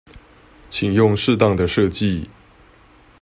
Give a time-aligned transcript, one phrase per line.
[0.67, 2.25] 請用適當的設計